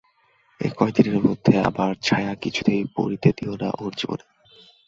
[0.61, 4.25] এই কয়দিনের মধ্যে আমার ছায়া কিছুতেই পড়তে দিয়ো না ওঁর জীবনে।